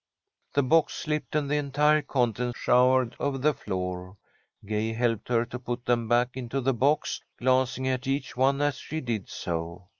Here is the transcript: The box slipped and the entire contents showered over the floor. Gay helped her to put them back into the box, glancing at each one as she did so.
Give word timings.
The 0.55 0.63
box 0.63 0.95
slipped 0.95 1.35
and 1.35 1.47
the 1.47 1.57
entire 1.57 2.01
contents 2.01 2.57
showered 2.57 3.15
over 3.19 3.37
the 3.37 3.53
floor. 3.53 4.17
Gay 4.65 4.93
helped 4.93 5.27
her 5.27 5.45
to 5.45 5.59
put 5.59 5.85
them 5.85 6.07
back 6.07 6.29
into 6.35 6.59
the 6.59 6.73
box, 6.73 7.21
glancing 7.37 7.87
at 7.87 8.07
each 8.07 8.35
one 8.35 8.61
as 8.63 8.77
she 8.79 8.99
did 8.99 9.29
so. 9.29 9.89